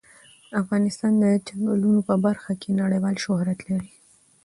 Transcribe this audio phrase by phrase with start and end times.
[0.61, 3.91] افغانستان د چنګلونه په برخه کې نړیوال شهرت لري.